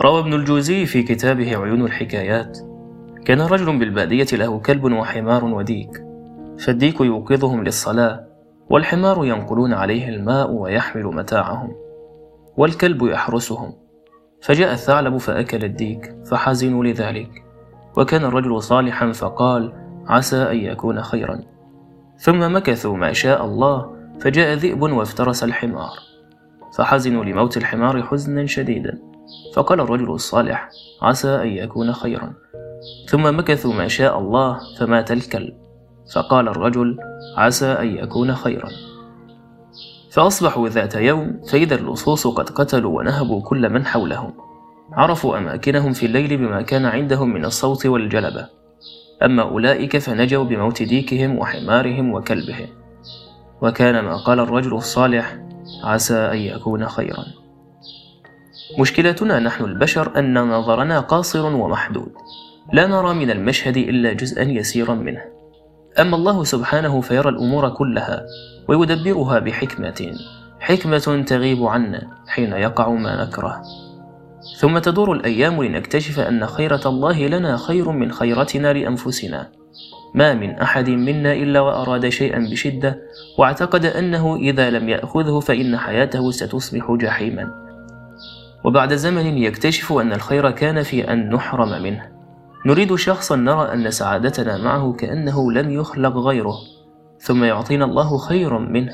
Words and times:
روى 0.00 0.20
ابن 0.20 0.34
الجوزي 0.34 0.86
في 0.86 1.02
كتابه 1.02 1.56
عيون 1.56 1.84
الحكايات. 1.84 2.58
كان 3.24 3.40
رجل 3.40 3.78
بالبادية 3.78 4.26
له 4.32 4.58
كلب 4.58 4.84
وحمار 4.84 5.44
وديك. 5.44 6.04
فالديك 6.58 7.00
يوقظهم 7.00 7.64
للصلاة 7.64 8.26
والحمار 8.70 9.24
ينقلون 9.24 9.72
عليه 9.74 10.08
الماء 10.08 10.50
ويحمل 10.50 11.04
متاعهم. 11.04 11.72
والكلب 12.56 13.02
يحرسهم. 13.02 13.72
فجاء 14.42 14.72
الثعلب 14.72 15.16
فأكل 15.16 15.64
الديك 15.64 16.16
فحزنوا 16.30 16.84
لذلك. 16.84 17.30
وكان 17.96 18.24
الرجل 18.24 18.62
صالحا 18.62 19.12
فقال 19.12 19.72
عسى 20.06 20.42
أن 20.42 20.56
يكون 20.56 21.02
خيرا. 21.02 21.40
ثم 22.18 22.56
مكثوا 22.56 22.96
ما 22.96 23.12
شاء 23.12 23.44
الله 23.44 23.96
فجاء 24.20 24.54
ذئب 24.54 24.82
وافترس 24.82 25.44
الحمار. 25.44 25.98
فحزنوا 26.76 27.24
لموت 27.24 27.56
الحمار 27.56 28.02
حزنا 28.02 28.46
شديدا. 28.46 29.13
فقال 29.54 29.80
الرجل 29.80 30.10
الصالح 30.10 30.70
عسى 31.02 31.28
أن 31.28 31.48
يكون 31.48 31.92
خيرا. 31.92 32.32
ثم 33.08 33.38
مكثوا 33.38 33.72
ما 33.72 33.88
شاء 33.88 34.18
الله 34.18 34.58
فمات 34.78 35.12
الكلب 35.12 35.54
فقال 36.14 36.48
الرجل 36.48 36.98
عسى 37.36 37.66
أن 37.66 37.96
يكون 37.96 38.34
خيرا. 38.34 38.68
فأصبحوا 40.10 40.68
ذات 40.68 40.94
يوم 40.94 41.40
فإذا 41.48 41.74
اللصوص 41.74 42.26
قد 42.26 42.50
قتلوا 42.50 42.98
ونهبوا 42.98 43.42
كل 43.42 43.70
من 43.70 43.86
حولهم. 43.86 44.34
عرفوا 44.92 45.38
أماكنهم 45.38 45.92
في 45.92 46.06
الليل 46.06 46.36
بما 46.36 46.62
كان 46.62 46.86
عندهم 46.86 47.34
من 47.34 47.44
الصوت 47.44 47.86
والجلبة. 47.86 48.46
أما 49.22 49.42
أولئك 49.42 49.98
فنجوا 49.98 50.44
بموت 50.44 50.82
ديكهم 50.82 51.38
وحمارهم 51.38 52.14
وكلبهم. 52.14 52.68
وكان 53.62 54.04
ما 54.04 54.16
قال 54.16 54.40
الرجل 54.40 54.74
الصالح 54.74 55.38
عسى 55.84 56.16
أن 56.16 56.38
يكون 56.38 56.88
خيرا. 56.88 57.24
مشكلتنا 58.78 59.38
نحن 59.38 59.64
البشر 59.64 60.18
أن 60.18 60.38
نظرنا 60.38 61.00
قاصر 61.00 61.46
ومحدود. 61.46 62.12
لا 62.72 62.86
نرى 62.86 63.14
من 63.14 63.30
المشهد 63.30 63.76
إلا 63.76 64.12
جزءا 64.12 64.42
يسيرا 64.42 64.94
منه. 64.94 65.20
أما 66.00 66.16
الله 66.16 66.44
سبحانه 66.44 67.00
فيرى 67.00 67.28
الأمور 67.28 67.68
كلها 67.68 68.26
ويدبرها 68.68 69.38
بحكمة 69.38 70.12
حكمة 70.60 71.24
تغيب 71.26 71.64
عنا 71.64 72.08
حين 72.26 72.52
يقع 72.52 72.88
ما 72.88 73.24
نكره. 73.24 73.62
ثم 74.56 74.78
تدور 74.78 75.12
الأيام 75.12 75.62
لنكتشف 75.62 76.20
أن 76.20 76.46
خيرة 76.46 76.80
الله 76.86 77.26
لنا 77.26 77.56
خير 77.56 77.90
من 77.90 78.12
خيرتنا 78.12 78.72
لأنفسنا. 78.72 79.50
ما 80.14 80.34
من 80.34 80.50
أحد 80.50 80.90
منا 80.90 81.32
إلا 81.32 81.60
وأراد 81.60 82.08
شيئا 82.08 82.38
بشدة 82.38 83.02
واعتقد 83.38 83.84
أنه 83.84 84.36
إذا 84.36 84.70
لم 84.70 84.88
يأخذه 84.88 85.40
فإن 85.40 85.76
حياته 85.76 86.30
ستصبح 86.30 86.92
جحيما. 86.92 87.63
وبعد 88.64 88.94
زمن 88.94 89.38
يكتشف 89.38 89.92
أن 89.92 90.12
الخير 90.12 90.50
كان 90.50 90.82
في 90.82 91.12
أن 91.12 91.30
نحرم 91.30 91.82
منه. 91.82 92.08
نريد 92.66 92.94
شخصا 92.94 93.36
نرى 93.36 93.72
أن 93.72 93.90
سعادتنا 93.90 94.58
معه 94.58 94.92
كأنه 94.92 95.52
لم 95.52 95.70
يخلق 95.70 96.16
غيره 96.16 96.56
ثم 97.18 97.44
يعطينا 97.44 97.84
الله 97.84 98.18
خيرا 98.18 98.58
منه. 98.58 98.92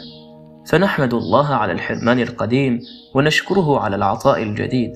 فنحمد 0.67 1.15
الله 1.15 1.55
على 1.55 1.73
الحرمان 1.73 2.21
القديم 2.21 2.81
ونشكره 3.15 3.81
على 3.81 3.97
العطاء 3.97 4.43
الجديد. 4.43 4.93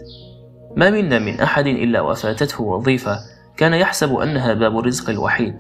ما 0.77 0.91
منا 0.91 1.19
من 1.19 1.41
أحد 1.41 1.67
إلا 1.67 2.01
وفاتته 2.01 2.63
وظيفة 2.63 3.19
كان 3.57 3.75
يحسب 3.75 4.15
أنها 4.15 4.55
باب 4.55 4.79
الرزق 4.79 5.11
الوحيد. 5.11 5.55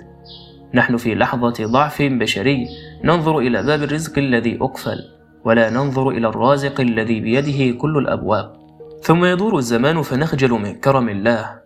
نحن 0.75 0.97
في 0.97 1.15
لحظة 1.15 1.67
ضعف 1.67 2.03
بشري 2.03 2.67
ننظر 3.05 3.39
إلى 3.39 3.62
باب 3.62 3.83
الرزق 3.83 4.19
الذي 4.19 4.59
أقفل 4.61 4.99
ولا 5.45 5.71
ننظر 5.71 6.09
إلى 6.09 6.28
الرازق 6.28 6.81
الذي 6.81 7.21
بيده 7.21 7.78
كل 7.78 7.99
الأبواب. 7.99 8.64
ثم 9.05 9.24
يدور 9.24 9.58
الزمان 9.58 10.02
فنخجل 10.02 10.50
من 10.50 10.74
كرم 10.74 11.08
الله. 11.08 11.60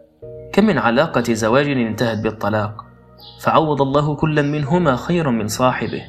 كم 0.52 0.66
من 0.66 0.78
علاقة 0.78 1.32
زواج 1.32 1.68
انتهت 1.68 2.18
بالطلاق؟ 2.18 2.84
فعوض 3.40 3.82
الله 3.82 4.14
كلا 4.14 4.42
منهما 4.42 4.96
خيرا 4.96 5.30
من 5.30 5.48
صاحبه. 5.48 6.02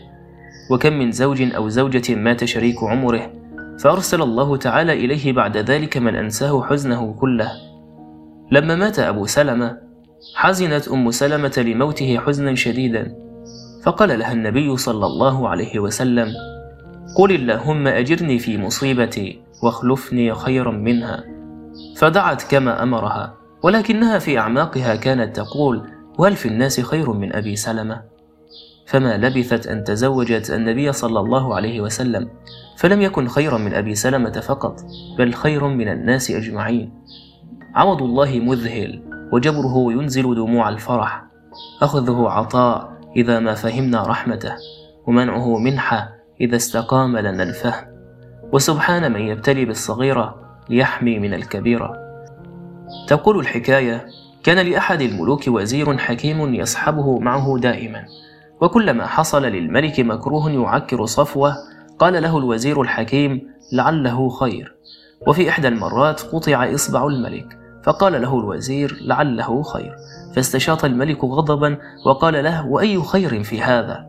وكم 0.72 0.94
من 0.94 1.12
زوج 1.12 1.42
أو 1.56 1.70
زوجة 1.70 2.16
مات 2.16 2.46
شريك 2.46 2.84
عمره 2.84 3.34
فأرسل 3.80 4.22
الله 4.22 4.58
تعالى 4.58 4.94
إليه 4.94 5.34
بعد 5.34 5.58
ذلك 5.58 5.98
من 5.98 6.16
أنساه 6.16 6.64
حزنه 6.64 7.14
كله. 7.14 7.52
لما 8.52 8.76
مات 8.76 9.00
أبو 9.00 9.26
سلمة 9.26 9.78
حزنت 10.36 10.88
أم 10.88 11.12
سلمة 11.12 11.54
لموته 11.58 12.18
حزنا 12.18 12.56
شديدا. 12.56 13.16
فقال 13.84 14.20
لها 14.20 14.34
النبي 14.34 14.78
صلى 14.78 15.06
الله 15.06 15.50
عليه 15.50 15.80
وسلم 15.80 16.28
قل 17.18 17.32
اللهم 17.32 17.88
أجرني 17.88 18.40
في 18.40 18.58
مصيبتي. 18.58 19.42
واخلفني 19.64 20.34
خيرا 20.36 20.72
منها. 20.72 21.24
فدعت 21.98 22.44
كما 22.44 22.84
أمرها 22.84 23.34
ولكنها 23.64 24.20
في 24.20 24.40
أعماقها 24.40 24.96
كانت 24.96 25.36
تقول 25.36 25.90
وهل 26.20 26.36
في 26.36 26.48
الناس 26.48 26.80
خير 26.82 27.14
من 27.14 27.36
أبي 27.36 27.56
سلمة؟ 27.56 28.02
فما 28.88 29.18
لبثت 29.18 29.68
أن 29.68 29.84
تزوجت 29.84 30.52
النبي 30.52 30.92
صلى 30.92 31.20
الله 31.20 31.56
عليه 31.56 31.82
وسلم 31.82 32.30
فلم 32.78 33.02
يكن 33.02 33.28
خيرا 33.28 33.58
من 33.58 33.74
أبي 33.74 33.96
سلمة 33.96 34.32
فقط 34.32 34.82
بل 35.18 35.34
خير 35.34 35.68
من 35.68 35.88
الناس 35.88 36.32
أجمعين. 36.32 36.94
عوض 37.76 38.02
الله 38.02 38.40
مذهل 38.40 39.02
وجبره 39.34 39.92
ينزل 39.92 40.36
دموع 40.36 40.70
الفرح. 40.70 41.26
أخذه 41.82 42.30
عطاء 42.30 43.00
إذا 43.16 43.40
ما 43.40 43.54
فهمنا 43.54 44.04
رحمته 44.04 44.56
ومنعه 45.08 45.58
منحة 45.58 46.10
إذا 46.42 46.56
استقام 46.56 47.18
لنا 47.18 47.44
الفهم. 47.44 47.89
وسبحان 48.52 49.12
من 49.12 49.22
يبتلي 49.22 49.66
بالصغيرة 49.66 50.36
ليحمي 50.70 51.20
من 51.20 51.34
الكبيرة 51.34 51.94
تقول 53.08 53.40
الحكاية 53.40 54.08
كان 54.44 54.68
لأحد 54.68 55.02
الملوك 55.02 55.48
وزير 55.48 55.98
حكيم 55.98 56.54
يصحبه 56.54 57.20
معه 57.20 57.58
دائما 57.58 58.06
وكلما 58.62 59.06
حصل 59.06 59.44
للملك 59.44 60.00
مكروه 60.00 60.52
يعكر 60.52 61.06
صفوة 61.06 61.56
قال 62.00 62.24
له 62.24 62.38
الوزير 62.38 62.82
الحكيم 62.82 63.42
لعله 63.72 64.30
خير. 64.30 64.76
وفي 65.28 65.50
إحدى 65.50 65.68
المرات 65.68 66.22
قطع 66.22 66.74
إصبع 66.74 67.08
الملك 67.08 67.58
فقال 67.84 68.22
له 68.22 68.40
الوزير 68.40 68.98
لعله 69.02 69.64
خير. 69.64 69.96
فاستشاط 70.36 70.86
الملك 70.86 71.24
غضبا 71.24 71.78
وقال 72.06 72.44
له 72.44 72.68
وأي 72.68 73.02
خير 73.02 73.44
في 73.44 73.62
هذا؟ 73.62 74.08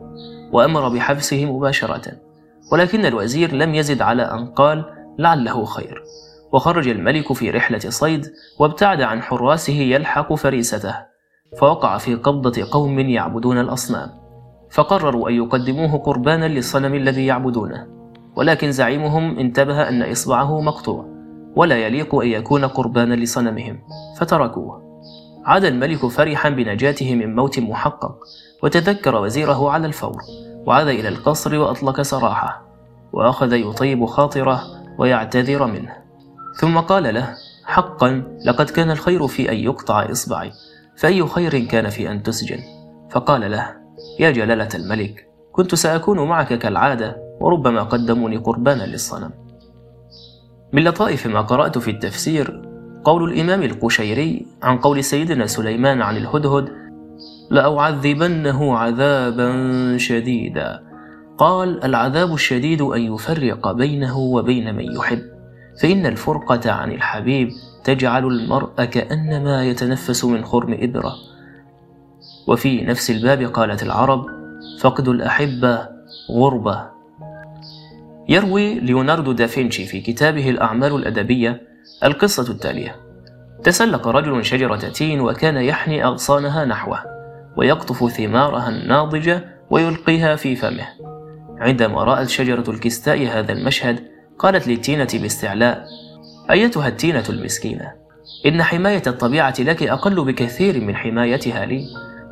وأمر 0.52 0.88
بحبسه 0.88 1.44
مباشرة. 1.44 2.29
ولكن 2.72 3.06
الوزير 3.06 3.54
لم 3.54 3.74
يزد 3.74 4.02
على 4.02 4.22
أن 4.22 4.46
قال 4.46 4.84
لعله 5.18 5.64
خير. 5.64 6.02
وخرج 6.52 6.88
الملك 6.88 7.32
في 7.32 7.50
رحلة 7.50 7.78
صيد 7.78 8.26
وابتعد 8.58 9.02
عن 9.02 9.22
حراسه 9.22 9.72
يلحق 9.72 10.34
فريسته 10.34 10.94
فوقع 11.58 11.98
في 11.98 12.14
قبضة 12.14 12.62
قوم 12.70 12.98
يعبدون 12.98 13.60
الأصنام. 13.60 14.08
فقرروا 14.70 15.28
أن 15.28 15.34
يقدموه 15.34 15.98
قربانا 15.98 16.48
للصنم 16.48 16.94
الذي 16.94 17.26
يعبدونه. 17.26 17.86
ولكن 18.36 18.72
زعيمهم 18.72 19.38
انتبه 19.38 19.88
أن 19.88 20.02
إصبعه 20.02 20.60
مقطوع 20.60 21.06
ولا 21.56 21.76
يليق 21.76 22.14
أن 22.14 22.28
يكون 22.28 22.64
قربانا 22.64 23.14
لصنمهم 23.14 23.78
فتركوه. 24.18 24.82
عاد 25.44 25.64
الملك 25.64 26.06
فرحا 26.06 26.50
بنجاته 26.50 27.14
من 27.14 27.34
موت 27.34 27.58
محقق 27.58 28.18
وتذكر 28.62 29.22
وزيره 29.22 29.70
على 29.70 29.86
الفور. 29.86 30.22
وعاد 30.66 30.88
إلى 30.88 31.08
القصر 31.08 31.58
وأطلق 31.58 32.02
سراحه 32.02 32.62
وأخذ 33.12 33.52
يطيب 33.52 34.06
خاطره 34.06 34.62
ويعتذر 34.98 35.66
منه. 35.66 35.96
ثم 36.60 36.78
قال 36.78 37.14
له 37.14 37.34
حقا 37.64 38.22
لقد 38.46 38.70
كان 38.70 38.90
الخير 38.90 39.26
في 39.26 39.52
أن 39.52 39.56
يقطع 39.56 40.10
إصبعي 40.10 40.52
فأي 40.96 41.26
خير 41.26 41.58
كان 41.58 41.88
في 41.88 42.10
أن 42.10 42.22
تسجن؟ 42.22 42.58
فقال 43.10 43.50
له 43.50 43.76
يا 44.20 44.30
جلالة 44.30 44.68
الملك 44.74 45.28
كنت 45.52 45.74
سأكون 45.74 46.28
معك 46.28 46.58
كالعادة 46.58 47.16
وربما 47.40 47.82
قدموني 47.82 48.36
قربانا 48.36 48.82
للصنم. 48.82 49.30
من 50.72 50.84
لطائف 50.84 51.26
ما 51.26 51.40
قرأت 51.40 51.78
في 51.78 51.90
التفسير 51.90 52.62
قول 53.04 53.32
الإمام 53.32 53.62
القشيري 53.62 54.46
عن 54.62 54.78
قول 54.78 55.04
سيدنا 55.04 55.46
سليمان 55.46 56.02
عن 56.02 56.16
الهدهد 56.16 56.79
لأعذبنه 57.50 58.76
عذابا 58.76 59.52
شديدا. 59.98 60.82
قال 61.38 61.84
العذاب 61.84 62.34
الشديد 62.34 62.82
أن 62.82 63.14
يفرق 63.14 63.72
بينه 63.72 64.18
وبين 64.18 64.74
من 64.74 64.96
يحب. 64.96 65.22
فإن 65.82 66.06
الفرقة 66.06 66.72
عن 66.72 66.92
الحبيب 66.92 67.50
تجعل 67.84 68.26
المرء 68.26 68.84
كأنما 68.84 69.64
يتنفس 69.64 70.24
من 70.24 70.44
خرم 70.44 70.76
إبرة. 70.80 71.12
وفي 72.46 72.84
نفس 72.84 73.10
الباب 73.10 73.42
قالت 73.42 73.82
العرب 73.82 74.26
فقد 74.80 75.08
الأحبة 75.08 75.88
غربة. 76.30 76.90
يروي 78.28 78.80
ليوناردو 78.80 79.32
دافنشي 79.32 79.86
في 79.86 80.00
كتابه 80.00 80.50
الأعمال 80.50 80.94
الأدبية 80.94 81.62
القصة 82.04 82.52
التالية. 82.52 82.96
تسلق 83.64 84.08
رجل 84.08 84.44
شجرة 84.44 84.76
تين 84.76 85.20
وكان 85.20 85.56
يحني 85.56 86.04
أغصانها 86.04 86.64
نحوه. 86.64 87.19
ويقطف 87.56 88.12
ثمارها 88.12 88.68
الناضجة 88.68 89.44
ويلقيها 89.70 90.36
في 90.36 90.56
فمه. 90.56 90.86
عندما 91.58 92.04
رأت 92.04 92.28
شجرة 92.28 92.70
الكستاء 92.70 93.26
هذا 93.26 93.52
المشهد 93.52 94.00
قالت 94.38 94.68
للتينة 94.68 95.08
باستعلاء 95.14 95.84
أيتها 96.50 96.88
التينة 96.88 97.24
المسكينة؟ 97.28 97.92
إن 98.46 98.62
حماية 98.62 99.02
الطبيعة 99.06 99.54
لك 99.58 99.82
أقل 99.82 100.24
بكثير 100.24 100.84
من 100.84 100.96
حمايتها 100.96 101.66
لي. 101.66 101.86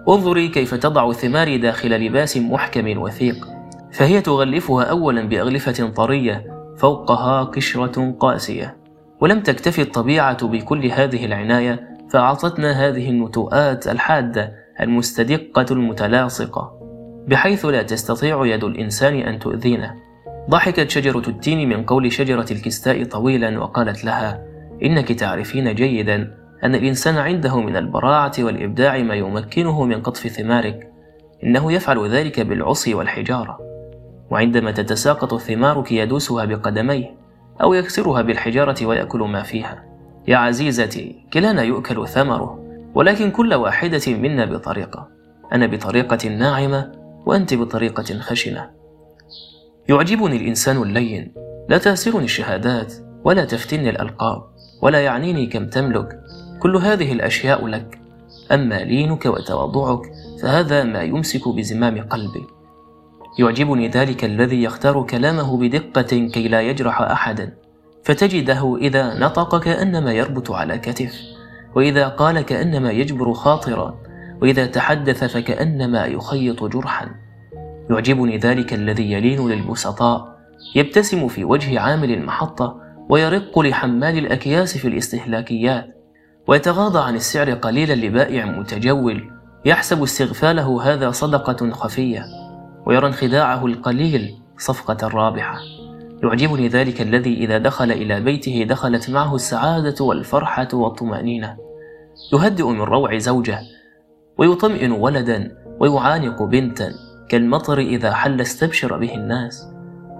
انظري 0.08 0.48
كيف 0.48 0.74
تضع 0.74 1.12
ثماري 1.12 1.58
داخل 1.58 1.90
لباس 1.90 2.36
محكم 2.36 2.98
وثيق. 2.98 3.48
فهي 3.92 4.20
تغلفها 4.20 4.84
أولا 4.84 5.28
بأغلفة 5.28 5.88
طرية 5.88 6.46
فوقها 6.76 7.44
قشرة 7.44 8.10
قاسية. 8.20 8.76
ولم 9.20 9.40
تكتفي 9.40 9.82
الطبيعة 9.82 10.46
بكل 10.46 10.86
هذه 10.86 11.24
العناية 11.24 11.88
فأعطتنا 12.10 12.72
هذه 12.72 13.10
النتوءات 13.10 13.88
الحادة 13.88 14.52
المستدقة 14.80 15.66
المتلاصقة 15.70 16.78
بحيث 17.28 17.64
لا 17.64 17.82
تستطيع 17.82 18.46
يد 18.46 18.64
الإنسان 18.64 19.14
أن 19.14 19.38
تؤذينا 19.38 19.94
ضحكت 20.50 20.90
شجرة 20.90 21.28
التين 21.28 21.68
من 21.68 21.84
قول 21.84 22.12
شجرة 22.12 22.46
الكستاء 22.50 23.04
طويلا 23.04 23.60
وقالت 23.60 24.04
لها 24.04 24.44
إنك 24.82 25.12
تعرفين 25.12 25.74
جيدا 25.74 26.34
أن 26.64 26.74
الإنسان 26.74 27.16
عنده 27.16 27.60
من 27.60 27.76
البراعة 27.76 28.32
والإبداع 28.38 28.98
ما 28.98 29.14
يمكنه 29.14 29.84
من 29.84 30.02
قطف 30.02 30.26
ثمارك 30.26 30.92
إنه 31.44 31.72
يفعل 31.72 32.10
ذلك 32.10 32.40
بالعصي 32.40 32.94
والحجارة. 32.94 33.58
وعندما 34.30 34.70
تتساقط 34.70 35.34
ثمارك 35.34 35.92
يدوسها 35.92 36.44
بقدميه 36.44 37.14
أو 37.62 37.74
يكسرها 37.74 38.22
بالحجارة 38.22 38.86
ويأكل 38.86 39.18
ما 39.18 39.42
فيها. 39.42 39.84
يا 40.28 40.36
عزيزتي 40.36 41.24
كلانا 41.32 41.62
يؤكل 41.62 42.08
ثمره. 42.08 42.67
ولكن 42.98 43.30
كل 43.30 43.54
واحدة 43.54 44.00
منا 44.08 44.44
بطريقة. 44.44 45.08
أنا 45.52 45.66
بطريقة 45.66 46.28
ناعمة 46.28 46.92
وأنت 47.26 47.54
بطريقة 47.54 48.18
خشنة. 48.18 48.70
يعجبني 49.88 50.36
الإنسان 50.36 50.82
اللين. 50.82 51.34
لا 51.68 51.78
تأسرني 51.78 52.24
الشهادات 52.24 52.94
ولا 53.24 53.44
تفتني 53.44 53.90
الألقاب 53.90 54.42
ولا 54.82 55.04
يعنيني 55.04 55.46
كم 55.46 55.66
تملك. 55.66 56.20
كل 56.60 56.76
هذه 56.76 57.12
الأشياء 57.12 57.66
لك. 57.66 58.00
أما 58.52 58.74
لينك 58.74 59.26
وتواضعك 59.26 60.02
فهذا 60.42 60.84
ما 60.84 61.02
يمسك 61.02 61.48
بزمام 61.48 62.02
قلبي. 62.02 62.46
يعجبني 63.38 63.88
ذلك 63.88 64.24
الذي 64.24 64.62
يختار 64.62 65.02
كلامه 65.02 65.58
بدقة 65.58 66.28
كي 66.32 66.48
لا 66.48 66.60
يجرح 66.60 67.00
أحدا. 67.00 67.54
فتجده 68.04 68.76
إذا 68.80 69.18
نطق 69.18 69.60
كأنما 69.60 70.12
يربط 70.12 70.50
على 70.50 70.78
كتف. 70.78 71.37
وإذا 71.74 72.08
قال 72.08 72.40
كأنما 72.40 72.90
يجبر 72.90 73.32
خاطرا 73.32 73.94
وإذا 74.42 74.66
تحدث 74.66 75.24
فكأنما 75.24 76.06
يخيط 76.06 76.64
جرحا. 76.64 77.08
يعجبني 77.90 78.38
ذلك 78.38 78.74
الذي 78.74 79.12
يلين 79.12 79.48
للبسطاء 79.48 80.38
يبتسم 80.74 81.28
في 81.28 81.44
وجه 81.44 81.80
عامل 81.80 82.10
المحطة 82.10 82.80
ويرق 83.08 83.58
لحمال 83.58 84.18
الأكياس 84.18 84.78
في 84.78 84.88
الاستهلاكيات 84.88 85.86
ويتغاضى 86.46 86.98
عن 86.98 87.14
السعر 87.14 87.50
قليلا 87.50 87.94
لبائع 87.94 88.44
متجول 88.44 89.30
يحسب 89.64 90.02
استغفاله 90.02 90.82
هذا 90.82 91.10
صدقة 91.10 91.70
خفية 91.70 92.24
ويرى 92.86 93.06
انخداعه 93.06 93.66
القليل 93.66 94.34
صفقة 94.58 95.08
رابحة. 95.08 95.58
يعجبني 96.22 96.68
ذلك 96.68 97.00
الذي 97.00 97.34
إذا 97.34 97.58
دخل 97.58 97.92
إلى 97.92 98.20
بيته 98.20 98.66
دخلت 98.68 99.10
معه 99.10 99.34
السعادة 99.34 100.04
والفرحة 100.04 100.68
والطمأنينة. 100.72 101.56
يهدئ 102.32 102.66
من 102.66 102.80
روع 102.80 103.18
زوجة 103.18 103.60
ويطمئن 104.38 104.92
ولدا 104.92 105.56
ويعانق 105.80 106.42
بنتا 106.42 106.90
كالمطر 107.28 107.78
إذا 107.78 108.12
حل 108.12 108.40
استبشر 108.40 108.96
به 108.96 109.14
الناس. 109.14 109.68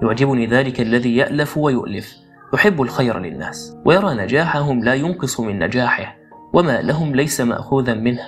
يعجبني 0.02 0.46
ذلك 0.46 0.80
الذي 0.80 1.16
يألف 1.16 1.58
ويؤلف 1.58 2.14
يحب 2.54 2.82
الخير 2.82 3.18
للناس 3.18 3.76
ويرى 3.84 4.14
نجاحهم 4.14 4.84
لا 4.84 4.94
ينقص 4.94 5.40
من 5.40 5.58
نجاحه 5.58 6.16
وما 6.54 6.82
لهم 6.82 7.14
ليس 7.14 7.40
مأخوذا 7.40 7.94
منه 7.94 8.22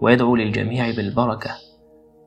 ويدعو 0.00 0.36
للجميع 0.36 0.90
بالبركة. 0.96 1.50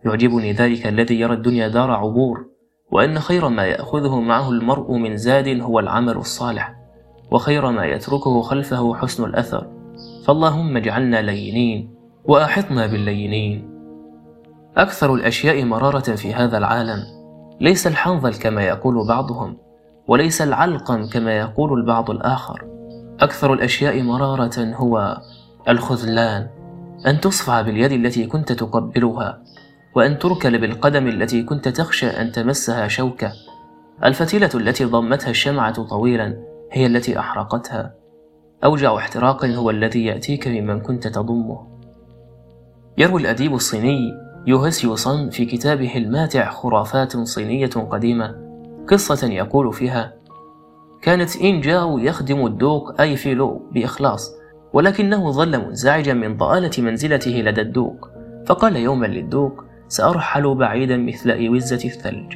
يعجبني 0.06 0.54
ذلك 0.54 0.88
الذي 0.88 1.20
يرى 1.20 1.34
الدنيا 1.34 1.68
دار 1.68 1.92
عبور 1.92 2.57
وأن 2.92 3.20
خير 3.20 3.50
ما 3.50 3.66
يأخذه 3.66 4.20
معه 4.20 4.50
المرء 4.52 4.92
من 4.92 5.18
زاد 5.18 5.62
هو 5.62 5.80
العمل 5.80 6.18
الصالح 6.18 6.76
وخير 7.32 7.72
ما 7.72 7.86
يتركه 7.86 8.42
خلفه 8.42 8.96
حسن 8.96 9.24
الأثر. 9.24 9.68
فاللهم 10.26 10.78
اجعلنا 10.78 11.22
لينين 11.22 11.96
وأحطنا 12.26 12.88
باللينين. 12.88 13.70
أكثر 14.78 15.14
الأشياء 15.14 15.66
مرارة 15.66 16.16
في 16.16 16.34
هذا 16.34 16.58
العالم 16.58 17.04
ليس 17.62 17.88
الحنظل 17.88 18.34
كما 18.34 18.62
يقول 18.62 19.08
بعضهم 19.08 19.58
وليس 20.08 20.42
العلقم 20.42 21.10
كما 21.10 21.38
يقول 21.38 21.80
البعض 21.80 22.12
الآخر. 22.12 22.68
أكثر 23.20 23.54
الأشياء 23.54 24.04
مرارة 24.04 24.60
هو 24.76 25.22
الخذلان 25.70 26.48
أن 27.08 27.20
تصفع 27.20 27.62
باليد 27.62 27.92
التي 27.92 28.26
كنت 28.28 28.52
تقبلها. 28.52 29.44
وأن 29.98 30.20
تركل 30.20 30.58
بالقدم 30.58 31.08
التي 31.08 31.44
كنت 31.44 31.68
تخشى 31.68 32.08
أن 32.08 32.32
تمسها 32.32 32.88
شوكة. 32.88 33.32
الفتيلة 34.04 34.50
التي 34.56 34.86
ضمتها 34.86 35.30
الشمعة 35.30 35.84
طويلا 35.84 36.38
هي 36.72 36.86
التي 36.86 37.20
أحرقتها. 37.20 37.94
أوجع 38.64 38.98
احتراق 38.98 39.46
هو 39.46 39.70
الذي 39.70 40.06
يأتيك 40.06 40.48
ممن 40.48 40.80
كنت 40.80 41.08
تضمه. 41.08 41.68
يروي 42.98 43.22
الأديب 43.22 43.54
الصيني 43.54 44.00
يوهسيو 44.48 44.96
صن 44.96 45.30
في 45.30 45.46
كتابه 45.46 45.98
الماتع 45.98 46.50
خرافات 46.50 47.18
صينية 47.18 47.68
قديمة. 47.68 48.36
قصة 48.88 49.28
يقول 49.28 49.74
فيها 49.74 50.14
كانت 51.02 51.36
إين 51.36 51.62
جاو 51.62 51.98
يخدم 51.98 52.46
الدوق 52.46 53.02
أي 53.02 53.16
فيلو 53.16 53.62
بإخلاص 53.72 54.34
ولكنه 54.74 55.32
ظل 55.32 55.66
منزعجا 55.66 56.14
من 56.14 56.38
ضآلة 56.38 56.72
منزلته 56.78 57.32
لدى 57.32 57.62
الدوق. 57.62 58.10
فقال 58.46 58.76
يوما 58.76 59.06
للدوق 59.06 59.67
سأرحل 59.88 60.56
بعيدا 60.56 60.98
مثل 60.98 61.32
إيوزة 61.32 61.86
الثلج 61.86 62.34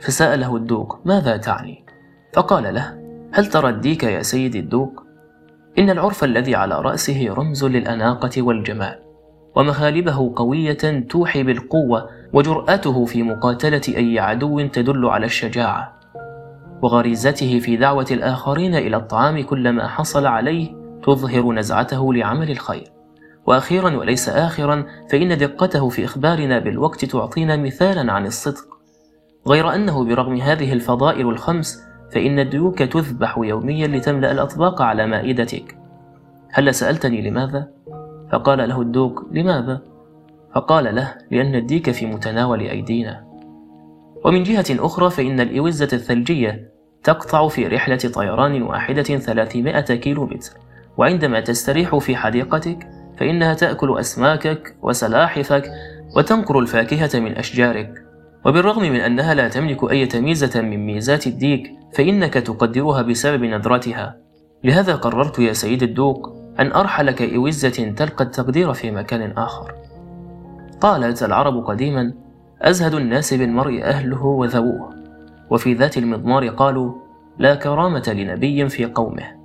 فسأله 0.00 0.56
الدوق 0.56 0.98
ماذا 1.04 1.36
تعني؟ 1.36 1.84
فقال 2.32 2.74
له 2.74 2.98
هل 3.32 3.46
ترى 3.46 3.68
الديك 3.68 4.02
يا 4.02 4.22
سيدي 4.22 4.58
الدوق؟ 4.58 5.02
إن 5.78 5.90
العرف 5.90 6.24
الذي 6.24 6.54
على 6.54 6.80
رأسه 6.80 7.34
رمز 7.34 7.64
للأناقة 7.64 8.42
والجمال 8.42 9.00
ومخالبه 9.56 10.32
قوية 10.36 11.06
توحي 11.08 11.42
بالقوة 11.42 12.08
وجرأته 12.32 13.04
في 13.04 13.22
مقاتلة 13.22 13.82
أي 13.88 14.18
عدو 14.18 14.66
تدل 14.66 15.06
على 15.06 15.26
الشجاعة 15.26 16.00
وغريزته 16.82 17.58
في 17.58 17.76
دعوة 17.76 18.06
الآخرين 18.10 18.74
إلى 18.74 18.96
الطعام 18.96 19.42
كلما 19.42 19.88
حصل 19.88 20.26
عليه 20.26 20.68
تظهر 21.02 21.52
نزعته 21.52 22.14
لعمل 22.14 22.50
الخير 22.50 22.93
وأخيرا 23.46 23.96
وليس 23.96 24.28
آخرا 24.28 24.86
فإن 25.10 25.38
دقته 25.38 25.88
في 25.88 26.04
إخبارنا 26.04 26.58
بالوقت 26.58 27.04
تعطينا 27.04 27.56
مثالا 27.56 28.12
عن 28.12 28.26
الصدق 28.26 28.64
غير 29.48 29.74
أنه 29.74 30.04
برغم 30.04 30.36
هذه 30.36 30.72
الفضائل 30.72 31.28
الخمس 31.28 31.84
فإن 32.12 32.38
الديوك 32.38 32.78
تذبح 32.82 33.38
يوميا 33.38 33.86
لتملأ 33.86 34.32
الأطباق 34.32 34.82
على 34.82 35.06
مائدتك 35.06 35.78
هل 36.50 36.74
سألتني 36.74 37.30
لماذا؟ 37.30 37.68
فقال 38.32 38.68
له 38.68 38.80
الدوق 38.80 39.24
لماذا؟ 39.32 39.82
فقال 40.54 40.94
له 40.94 41.14
لأن 41.30 41.54
الديك 41.54 41.90
في 41.90 42.06
متناول 42.06 42.60
أيدينا 42.60 43.24
ومن 44.24 44.42
جهة 44.42 44.64
أخرى 44.70 45.10
فإن 45.10 45.40
الإوزة 45.40 45.88
الثلجية 45.92 46.70
تقطع 47.04 47.48
في 47.48 47.66
رحلة 47.66 47.96
طيران 47.96 48.62
واحدة 48.62 49.02
300 49.02 49.80
كيلو 49.80 50.26
متر 50.26 50.52
وعندما 50.96 51.40
تستريح 51.40 51.96
في 51.96 52.16
حديقتك 52.16 52.93
فإنها 53.16 53.54
تأكل 53.54 53.98
أسماكك 53.98 54.76
وسلاحفك 54.82 55.70
وتنقر 56.16 56.58
الفاكهة 56.58 57.20
من 57.20 57.36
أشجارك. 57.36 58.04
وبالرغم 58.46 58.82
من 58.82 59.00
أنها 59.00 59.34
لا 59.34 59.48
تملك 59.48 59.90
أي 59.90 60.08
ميزة 60.14 60.60
من 60.60 60.86
ميزات 60.86 61.26
الديك 61.26 61.72
فإنك 61.92 62.34
تقدرها 62.34 63.02
بسبب 63.02 63.44
نظرتها. 63.44 64.16
لهذا 64.64 64.94
قررت 64.94 65.38
يا 65.38 65.52
سيد 65.52 65.82
الدوق 65.82 66.36
أن 66.60 66.72
أرحل 66.72 67.10
كإوزة 67.10 67.94
تلقى 67.96 68.24
التقدير 68.24 68.72
في 68.72 68.90
مكان 68.90 69.32
آخر. 69.36 69.74
قالت 70.80 71.22
العرب 71.22 71.64
قديما 71.64 72.12
أزهد 72.62 72.94
الناس 72.94 73.34
بالمرء 73.34 73.82
أهله 73.82 74.24
وذووه 74.24 74.94
وفي 75.50 75.74
ذات 75.74 75.98
المضمار 75.98 76.48
قالوا 76.48 76.92
لا 77.38 77.54
كرامة 77.54 78.14
لنبي 78.16 78.68
في 78.68 78.84
قومه 78.84 79.43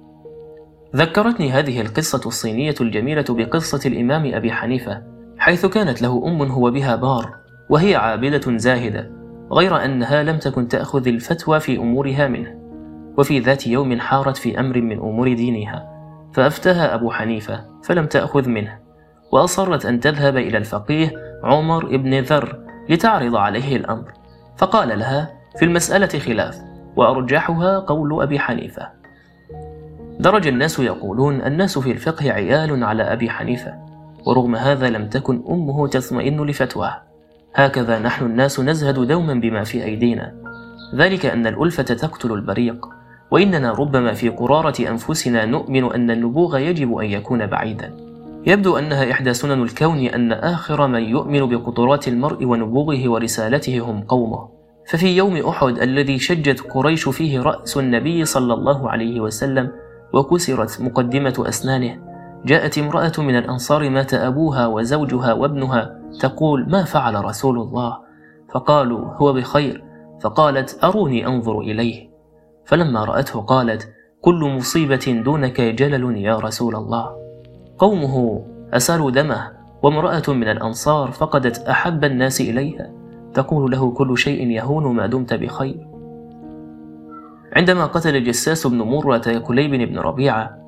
ذكرتني 0.95 1.51
هذه 1.51 1.81
القصة 1.81 2.21
الصينية 2.25 2.75
الجميلة 2.81 3.25
بقصة 3.29 3.89
الإمام 3.89 4.33
أبي 4.33 4.51
حنيفة 4.51 5.03
حيث 5.37 5.65
كانت 5.65 6.01
له 6.01 6.23
أم 6.27 6.41
هو 6.41 6.71
بها 6.71 6.95
بار 6.95 7.35
وهي 7.69 7.95
عابدة 7.95 8.57
زاهدة 8.57 9.11
غير 9.51 9.85
أنها 9.85 10.23
لم 10.23 10.37
تكن 10.37 10.67
تأخذ 10.67 11.07
الفتوى 11.07 11.59
في 11.59 11.77
أمورها 11.77 12.27
منه 12.27 12.59
وفي 13.17 13.39
ذات 13.39 13.67
يوم 13.67 13.99
حارت 13.99 14.37
في 14.37 14.59
أمر 14.59 14.81
من 14.81 14.97
أمور 14.97 15.33
دينها 15.33 15.89
فأفتاها 16.33 16.95
أبو 16.95 17.11
حنيفة 17.11 17.65
فلم 17.83 18.05
تأخذ 18.05 18.49
منه 18.49 18.79
وأصرت 19.31 19.85
أن 19.85 19.99
تذهب 19.99 20.37
إلى 20.37 20.57
الفقيه 20.57 21.11
عمر 21.43 21.97
بن 21.97 22.19
ذر 22.19 22.59
لتعرض 22.89 23.35
عليه 23.35 23.75
الأمر 23.75 24.13
فقال 24.57 24.99
لها 24.99 25.31
في 25.59 25.65
المسألة 25.65 26.19
خلاف 26.19 26.61
وأرجحها 26.95 27.79
قول 27.79 28.21
أبي 28.23 28.39
حنيفة. 28.39 28.98
درج 30.19 30.47
الناس 30.47 30.79
يقولون 30.79 31.41
الناس 31.41 31.79
في 31.79 31.91
الفقه 31.91 32.31
عيال 32.31 32.83
على 32.83 33.03
أبي 33.03 33.29
حنيفة 33.29 33.73
ورغم 34.25 34.55
هذا 34.55 34.89
لم 34.89 35.09
تكن 35.09 35.43
أمه 35.49 35.87
تطمئن 35.87 36.45
لفتواه. 36.45 37.01
هكذا 37.55 37.99
نحن 37.99 38.25
الناس 38.25 38.59
نزهد 38.59 38.99
دوما 38.99 39.33
بما 39.33 39.63
في 39.63 39.83
أيدينا. 39.83 40.35
ذلك 40.95 41.25
أن 41.25 41.47
الألفة 41.47 41.83
تقتل 41.83 42.31
البريق 42.31 42.85
وإننا 43.31 43.71
ربما 43.71 44.13
في 44.13 44.29
قرارة 44.29 44.89
أنفسنا 44.89 45.45
نؤمن 45.45 45.91
أن 45.93 46.11
النبوغ 46.11 46.57
يجب 46.57 46.97
أن 46.97 47.05
يكون 47.05 47.45
بعيدا. 47.45 47.93
يبدو 48.47 48.77
أنها 48.77 49.11
إحدى 49.11 49.33
سنن 49.33 49.63
الكون 49.63 49.99
أن 49.99 50.31
آخر 50.31 50.87
من 50.87 51.03
يؤمن 51.03 51.45
بقدرات 51.45 52.07
المرء 52.07 52.45
ونبوغه 52.45 53.09
ورسالته 53.09 53.79
هم 53.79 54.01
قومه. 54.01 54.49
ففي 54.87 55.17
يوم 55.17 55.37
أحد 55.37 55.79
الذي 55.79 56.19
شجت 56.19 56.59
قريش 56.59 57.09
فيه 57.09 57.41
رأس 57.41 57.77
النبي 57.77 58.25
صلى 58.25 58.53
الله 58.53 58.89
عليه 58.89 59.19
وسلم 59.19 59.71
وكسرت 60.13 60.81
مقدمة 60.81 61.43
أسنانه. 61.47 62.01
جاءت 62.45 62.77
امرأة 62.77 63.11
من 63.17 63.37
الأنصار 63.37 63.89
مات 63.89 64.13
أبوها 64.13 64.67
وزوجها 64.67 65.33
وابنها 65.33 65.99
تقول 66.19 66.69
ما 66.69 66.83
فعل 66.83 67.25
رسول 67.25 67.57
الله؟ 67.57 67.97
فقالوا 68.53 69.05
هو 69.05 69.33
بخير. 69.33 69.83
فقالت 70.21 70.83
أروني 70.83 71.27
أنظر 71.27 71.59
إليه. 71.59 72.09
فلما 72.65 73.03
رأته 73.03 73.41
قالت 73.41 73.89
كل 74.21 74.55
مصيبة 74.57 75.21
دونك 75.25 75.61
جلل 75.61 76.17
يا 76.17 76.35
رسول 76.37 76.75
الله. 76.75 77.15
قومه 77.77 78.45
أسالوا 78.73 79.11
دمه 79.11 79.51
وامرأة 79.83 80.23
من 80.27 80.49
الأنصار 80.49 81.11
فقدت 81.11 81.59
أحب 81.59 82.03
الناس 82.03 82.41
إليها. 82.41 82.91
تقول 83.33 83.71
له 83.71 83.91
كل 83.91 84.17
شيء 84.17 84.47
يهون 84.47 84.95
ما 84.95 85.07
دمت 85.07 85.33
بخير. 85.33 85.88
عندما 87.55 87.85
قتل 87.85 88.15
الجساس 88.15 88.67
بن 88.67 88.77
مرة 88.81 89.37
كليب 89.37 89.71
بن 89.71 89.99
ربيعة 89.99 90.59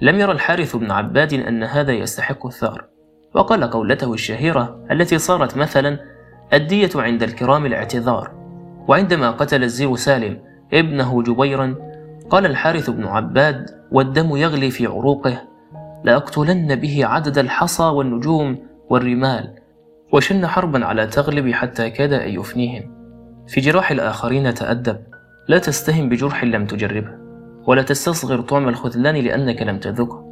لم 0.00 0.20
يرى 0.20 0.32
الحارث 0.32 0.76
بن 0.76 0.90
عباد 0.90 1.32
أن 1.32 1.62
هذا 1.62 1.92
يستحق 1.92 2.46
الثار. 2.46 2.94
وقال 3.34 3.70
قولته 3.70 4.14
الشهيرة 4.14 4.86
التي 4.90 5.18
صارت 5.18 5.56
مثلا 5.56 5.98
الدية 6.52 6.90
عند 6.94 7.22
الكرام 7.22 7.66
الاعتذار 7.66 8.30
وعندما 8.88 9.30
قتل 9.30 9.62
الزير 9.62 9.96
سالم 9.96 10.40
ابنه 10.72 11.22
جبيرا 11.22 11.74
قال 12.30 12.46
الحارث 12.46 12.90
بن 12.90 13.04
عباد 13.04 13.70
والدم 13.92 14.36
يغلي 14.36 14.70
في 14.70 14.86
عروقه 14.86 15.42
لأقتلن 16.04 16.74
به 16.74 17.06
عدد 17.06 17.38
الحصى 17.38 17.82
والنجوم 17.82 18.58
والرمال 18.90 19.54
وشن 20.12 20.46
حربا 20.46 20.84
على 20.84 21.06
تغلب 21.06 21.52
حتى 21.52 21.90
كاد 21.90 22.12
أن 22.12 22.28
يفنيهم 22.28 22.94
في 23.48 23.60
جراح 23.60 23.90
الآخرين 23.90 24.54
تأدب 24.54 24.96
لا 25.48 25.58
تستهم 25.58 26.08
بجرح 26.08 26.44
لم 26.44 26.66
تجربه 26.66 27.10
ولا 27.66 27.82
تستصغر 27.82 28.40
طعم 28.40 28.68
الخذلان 28.68 29.14
لأنك 29.14 29.62
لم 29.62 29.78
تذقه. 29.78 30.24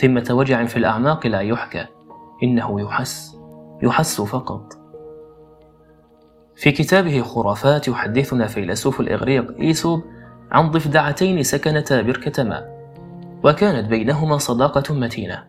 ثمة 0.00 0.26
وجع 0.30 0.64
في 0.64 0.76
الأعماق 0.76 1.26
لا 1.26 1.40
يحكى 1.40 1.86
إنه 2.42 2.80
يحس 2.80 3.36
يحس 3.82 4.20
فقط. 4.20 4.72
في 6.56 6.70
كتابه 6.72 7.22
خرافات 7.22 7.88
يحدثنا 7.88 8.46
فيلسوف 8.46 9.00
الإغريق 9.00 9.60
إيسوب 9.60 10.04
عن 10.50 10.70
ضفدعتين 10.70 11.42
سكنتا 11.42 12.02
بركة 12.02 12.42
ماء 12.44 12.76
وكانت 13.44 13.88
بينهما 13.88 14.38
صداقة 14.38 14.94
متينة 14.94 15.44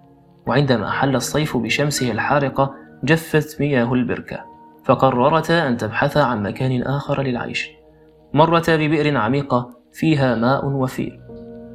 وعندما 0.48 0.92
حل 0.92 1.16
الصيف 1.16 1.58
بشمسه 1.58 2.12
الحارقة 2.12 2.74
جفت 3.04 3.62
مياه 3.62 3.94
البركة 3.94 4.46
فقررتا 4.86 5.68
أن 5.68 5.78
تبحثا 5.78 6.20
عن 6.20 6.44
مكان 6.44 6.84
آخر 6.84 7.22
للعيش. 7.22 7.77
مرتا 8.34 8.76
ببئر 8.76 9.18
عميقة 9.18 9.70
فيها 9.92 10.36
ماء 10.36 10.66
وفير 10.66 11.28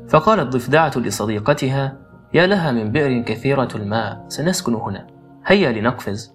فقالت 0.09 0.53
ضفدعة 0.53 0.93
لصديقتها 0.97 1.99
يا 2.35 2.47
لها 2.47 2.73
من 2.73 2.93
بئر 2.93 3.23
كثيرة 3.23 3.69
الماء 3.75 4.25
سنسكن 4.29 4.75
هنا. 4.75 5.07
هيا 5.47 5.73
لنقفز. 5.73 6.35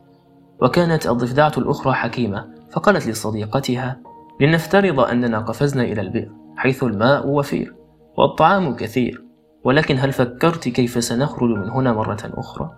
وكانت 0.62 1.08
الضفدعة 1.08 1.52
الأخرى 1.58 1.94
حكيمة 1.94 2.48
فقالت 2.72 3.08
لصديقتها 3.08 4.00
لنفترض 4.42 5.00
أننا 5.00 5.40
قفزنا 5.40 5.84
إلى 5.84 6.02
البئر 6.02 6.32
حيث 6.58 6.84
الماء 6.84 7.28
وفير 7.28 7.76
والطعام 8.18 8.76
كثير 8.76 9.24
ولكن 9.64 9.98
هل 10.00 10.12
فكرت 10.12 10.68
كيف 10.70 11.04
سنخرج 11.04 11.50
من 11.50 11.70
هنا 11.70 11.94
مرة 11.94 12.18
أخرى؟ 12.24 12.72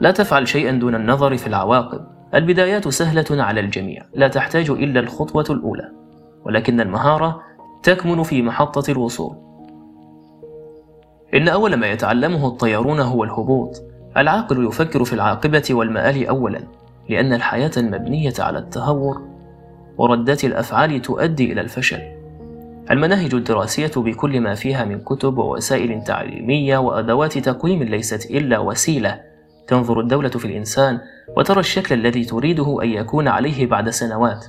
لا 0.00 0.10
تفعل 0.10 0.48
شيئا 0.48 0.70
دون 0.70 0.94
النظر 0.94 1.36
في 1.36 1.46
العواقب. 1.46 2.06
البدايات 2.34 2.88
سهلة 2.88 3.42
على 3.42 3.60
الجميع 3.60 4.02
لا 4.14 4.28
تحتاج 4.28 4.70
إلا 4.70 5.00
الخطوة 5.00 5.44
الأولى 5.50 5.90
ولكن 6.44 6.80
المهارة 6.80 7.42
تكمن 7.82 8.22
في 8.22 8.42
محطة 8.42 8.90
الوصول. 8.90 9.36
إن 11.34 11.48
أول 11.48 11.74
ما 11.74 11.86
يتعلمه 11.86 12.46
الطيارون 12.46 13.00
هو 13.00 13.24
الهبوط. 13.24 13.82
العاقل 14.16 14.66
يفكر 14.66 15.04
في 15.04 15.12
العاقبة 15.12 15.62
والمآل 15.70 16.26
أولا 16.26 16.60
لأن 17.08 17.32
الحياة 17.32 17.70
المبنية 17.76 18.32
على 18.38 18.58
التهور 18.58 19.22
وردات 19.98 20.44
الأفعال 20.44 21.02
تؤدي 21.02 21.52
إلى 21.52 21.60
الفشل. 21.60 22.00
المناهج 22.90 23.34
الدراسية 23.34 23.92
بكل 23.96 24.40
ما 24.40 24.54
فيها 24.54 24.84
من 24.84 25.00
كتب 25.00 25.38
ووسائل 25.38 26.04
تعليمية 26.04 26.78
وأدوات 26.78 27.38
تقويم 27.38 27.82
ليست 27.82 28.30
إلا 28.30 28.58
وسيلة. 28.58 29.33
تنظر 29.66 30.00
الدولة 30.00 30.28
في 30.28 30.44
الإنسان 30.44 31.00
وترى 31.36 31.60
الشكل 31.60 31.94
الذي 31.94 32.24
تريده 32.24 32.82
أن 32.82 32.88
يكون 32.88 33.28
عليه 33.28 33.66
بعد 33.66 33.90
سنوات 33.90 34.46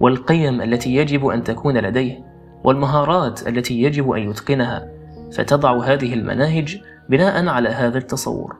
والقيم 0.00 0.62
التي 0.62 0.96
يجب 0.96 1.26
أن 1.26 1.42
تكون 1.44 1.78
لديه 1.78 2.18
والمهارات 2.64 3.48
التي 3.48 3.82
يجب 3.82 4.10
أن 4.10 4.30
يتقنها 4.30 4.88
فتضع 5.32 5.84
هذه 5.84 6.14
المناهج 6.14 6.80
بناء 7.08 7.48
على 7.48 7.68
هذا 7.68 7.98
التصور. 7.98 8.56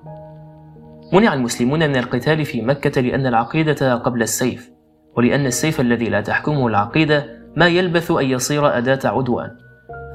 منع 1.12 1.34
المسلمون 1.34 1.88
من 1.88 1.96
القتال 1.96 2.44
في 2.44 2.62
مكة 2.62 3.00
لأن 3.00 3.26
العقيدة 3.26 3.94
قبل 3.94 4.22
السيف 4.22 4.70
ولأن 5.16 5.46
السيف 5.46 5.80
الذي 5.80 6.08
لا 6.08 6.20
تحكمه 6.20 6.66
العقيدة 6.66 7.26
ما 7.56 7.66
يلبث 7.66 8.10
أن 8.10 8.24
يصير 8.24 8.78
أداة 8.78 8.98
عدوان. 9.04 9.50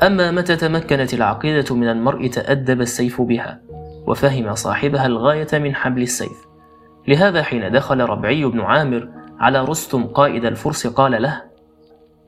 أما 0.04 0.32
متى 0.32 0.56
تمكنت 0.56 1.14
العقيدة 1.14 1.76
من 1.76 1.90
المرء 1.90 2.28
تأدب 2.28 2.82
السيف 2.82 3.22
بها؟ 3.22 3.69
وفهم 4.10 4.56
صاحبها 4.56 5.06
الغاية 5.06 5.48
من 5.54 5.76
حبل 5.76 6.02
السيف. 6.02 6.48
لهذا 7.08 7.44
حين 7.44 7.72
دخل 7.72 8.02
ربعي 8.02 8.46
بن 8.46 8.62
عامر 8.62 9.10
على 9.40 9.66
رستم 9.66 10.04
قائد 10.04 10.46
الفرس 10.46 10.88
قال 10.88 11.22
له 11.22 11.42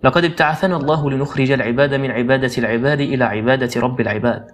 لقد 0.03 0.23
ابتعثنا 0.23 0.77
الله 0.77 1.11
لنخرج 1.11 1.51
العباد 1.51 1.93
من 1.93 2.11
عبادة 2.11 2.51
العباد 2.57 2.99
إلى 2.99 3.23
عبادة 3.23 3.81
رب 3.81 4.01
العباد 4.01 4.47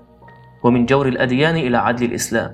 ومن 0.63 0.86
جور 0.86 1.07
الأديان 1.07 1.55
إلى 1.55 1.77
عدل 1.77 2.05
الإسلام. 2.05 2.51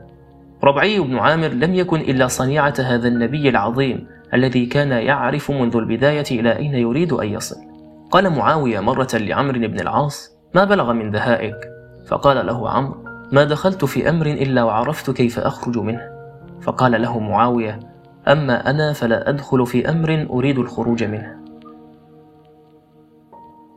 ربعي 0.64 1.00
بن 1.00 1.18
عامر 1.18 1.48
لم 1.48 1.74
يكن 1.74 2.00
إلا 2.00 2.28
صنيعة 2.28 2.74
هذا 2.80 3.08
النبي 3.08 3.50
العظيم 3.50 4.08
الذي 4.34 4.66
كان 4.66 4.92
يعرف 4.92 5.52
منذ 5.52 5.76
البداية 5.76 6.26
إلى 6.32 6.58
أين 6.58 6.74
يريد 6.74 7.14
أن 7.14 7.28
يصل. 7.28 7.56
قال 8.12 8.30
معاوية 8.30 8.80
مرة 8.80 9.08
لعمرو 9.14 9.60
بن 9.60 9.80
العاص 9.80 10.38
ما 10.56 10.64
بلغ 10.64 10.94
من 10.94 11.12
دهائك؟ 11.12 11.56
فقال 12.08 12.46
له 12.46 12.70
عمرو 12.70 13.03
ما 13.34 13.44
دخلت 13.44 13.86
في 13.86 14.10
أمر 14.10 14.26
إلا 14.26 14.64
وعرفت 14.64 15.12
كيف 15.12 15.40
أخرج 15.40 15.78
منه. 15.78 16.02
فقال 16.62 17.02
له 17.02 17.20
معاوية 17.20 17.80
أما 18.28 18.70
أنا 18.70 18.94
فلا 18.94 19.30
أدخل 19.30 19.66
في 19.66 19.90
أمر 19.90 20.28
أريد 20.30 20.60
الخروج 20.60 21.04
منه. 21.04 21.36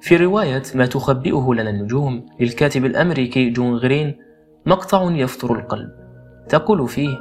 في 0.01 0.17
رواية 0.17 0.63
ما 0.75 0.87
تخبئه 0.87 1.55
لنا 1.55 1.71
النجوم 1.71 2.27
للكاتب 2.41 2.85
الأمريكي 2.85 3.51
جون 3.51 3.77
غرين 3.77 4.17
مقطع 4.67 5.03
يفطر 5.11 5.55
القلب. 5.55 5.91
تقول 6.49 6.89
فيه 6.89 7.19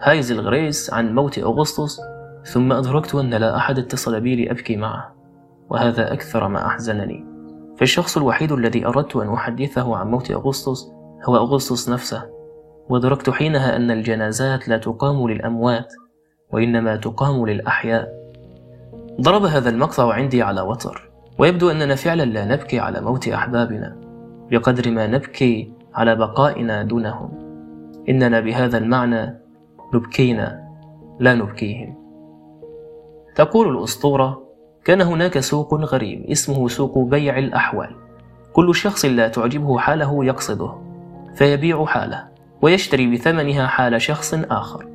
هايزل 0.00 0.32
غريس 0.32 0.94
عن 0.94 1.14
موت 1.14 1.38
أغسطس 1.38 2.00
ثم 2.44 2.72
أدركت 2.72 3.14
أن 3.14 3.30
لا 3.30 3.56
أحد 3.56 3.78
اتصل 3.78 4.20
بي 4.20 4.44
لأبكي 4.44 4.76
معه 4.76 5.14
وهذا 5.70 6.12
أكثر 6.12 6.48
ما 6.48 6.66
أحزنني. 6.66 7.24
فالشخص 7.78 8.16
الوحيد 8.16 8.52
الذي 8.52 8.86
أردت 8.86 9.16
أن 9.16 9.32
أحدثه 9.32 9.96
عن 9.96 10.10
موت 10.10 10.30
أغسطس 10.30 11.01
هو 11.24 11.36
أغسطس 11.36 11.88
نفسه 11.88 12.22
وأدركت 12.88 13.30
حينها 13.30 13.76
أن 13.76 13.90
الجنازات 13.90 14.68
لا 14.68 14.78
تقام 14.78 15.28
للأموات 15.28 15.92
وإنما 16.52 16.96
تقام 16.96 17.46
للأحياء. 17.46 18.08
ضرب 19.20 19.44
هذا 19.44 19.70
المقطع 19.70 20.12
عندي 20.12 20.42
على 20.42 20.60
وتر 20.60 21.10
ويبدو 21.38 21.70
أننا 21.70 21.94
فعلا 21.94 22.22
لا 22.22 22.44
نبكي 22.44 22.80
على 22.80 23.00
موت 23.00 23.28
أحبابنا 23.28 23.96
بقدر 24.50 24.90
ما 24.90 25.06
نبكي 25.06 25.72
على 25.94 26.14
بقائنا 26.14 26.82
دونهم. 26.82 27.30
إننا 28.08 28.40
بهذا 28.40 28.78
المعنى 28.78 29.38
نبكينا 29.94 30.68
لا 31.20 31.34
نبكيهم. 31.34 31.96
تقول 33.34 33.76
الأسطورة 33.76 34.42
كان 34.84 35.00
هناك 35.00 35.38
سوق 35.38 35.74
غريب 35.74 36.30
اسمه 36.30 36.68
سوق 36.68 36.98
بيع 36.98 37.38
الأحوال. 37.38 37.96
كل 38.52 38.74
شخص 38.74 39.04
لا 39.04 39.28
تعجبه 39.28 39.78
حاله 39.78 40.24
يقصده. 40.24 40.91
فيبيع 41.34 41.84
حاله 41.84 42.28
ويشتري 42.62 43.06
بثمنها 43.06 43.66
حال 43.66 44.02
شخص 44.02 44.34
آخر. 44.34 44.86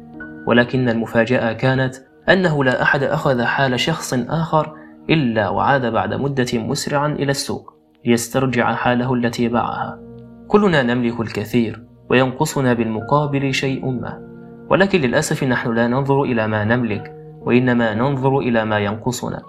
ولكن 0.48 0.90
المفاجأة 0.90 1.54
كانت 1.54 1.96
أنه 2.30 2.64
لا 2.64 2.82
أحد 2.82 3.04
أخذ 3.04 3.44
حال 3.44 3.80
شخص 3.80 4.14
آخر 4.14 4.74
إلا 5.10 5.50
وعاد 5.50 5.86
بعد 5.86 6.14
مدة 6.14 6.48
مسرعا 6.54 7.08
إلى 7.08 7.32
السوق 7.32 7.74
ليسترجع 8.06 8.76
حاله 8.76 9.14
التي 9.14 9.48
باعها. 9.48 10.00
كلنا 10.48 10.84
نملك 10.84 11.20
الكثير 11.20 11.84
وينقصنا 12.10 12.74
بالمقابل 12.74 13.54
شيء 13.54 13.90
ما. 13.90 14.28
ولكن 14.70 15.02
للأسف 15.02 15.44
نحن 15.44 15.74
لا 15.74 15.88
ننظر 15.88 16.24
إلى 16.24 16.48
ما 16.48 16.64
نملك 16.64 17.16
وإنما 17.42 17.94
ننظر 17.94 18.38
إلى 18.40 18.66
ما 18.66 18.80
ينقصنا. 18.80 19.42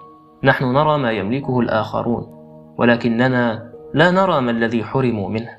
نحن 0.43 0.65
نرى 0.65 0.97
ما 0.97 1.11
يملكه 1.11 1.59
الآخرون 1.59 2.23
ولكننا 2.77 3.71
لا 3.93 4.11
نرى 4.11 4.41
ما 4.41 4.51
الذي 4.51 4.83
حرموا 4.83 5.29
منه. 5.29 5.58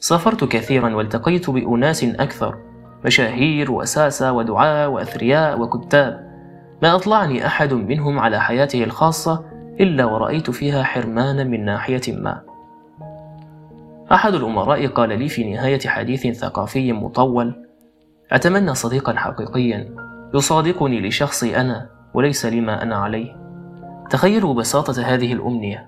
سافرت 0.00 0.44
كثيرا 0.44 0.94
والتقيت 0.94 1.50
بأناس 1.50 2.04
أكثر 2.04 2.58
مشاهير 3.04 3.72
وساسة 3.72 4.32
ودعاة 4.32 4.88
وأثرياء 4.88 5.60
وكتاب. 5.60 6.30
ما 6.82 6.94
أطلعني 6.94 7.46
أحد 7.46 7.72
منهم 7.74 8.18
على 8.18 8.40
حياته 8.40 8.84
الخاصة 8.84 9.44
إلا 9.80 10.04
ورأيت 10.04 10.50
فيها 10.50 10.82
حرمانا 10.82 11.44
من 11.44 11.64
ناحية 11.64 12.00
ما. 12.08 12.40
أحد 14.12 14.34
الأمراء 14.34 14.86
قال 14.86 15.08
لي 15.08 15.28
في 15.28 15.52
نهاية 15.52 15.88
حديث 15.88 16.26
ثقافي 16.26 16.92
مطول 16.92 17.66
أتمنى 18.32 18.74
صديقا 18.74 19.16
حقيقيا 19.16 19.94
يصادقني 20.34 21.08
لشخصي 21.08 21.56
أنا 21.56 21.88
وليس 22.14 22.46
لما 22.46 22.82
أنا 22.82 22.96
عليه. 22.96 23.36
تخيلوا 24.10 24.54
بساطة 24.54 25.02
هذه 25.02 25.32
الأمنية. 25.32 25.86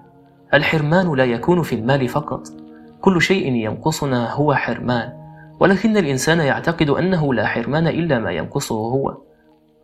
الحرمان 0.54 1.14
لا 1.14 1.24
يكون 1.24 1.62
في 1.62 1.74
المال 1.74 2.08
فقط. 2.08 2.61
كل 3.02 3.22
شيء 3.22 3.52
ينقصنا 3.52 4.32
هو 4.32 4.54
حرمان 4.54 5.12
ولكن 5.60 5.96
الإنسان 5.96 6.40
يعتقد 6.40 6.90
أنه 6.90 7.34
لا 7.34 7.46
حرمان 7.46 7.86
إلا 7.86 8.18
ما 8.18 8.30
ينقصه 8.30 8.74
هو. 8.74 9.16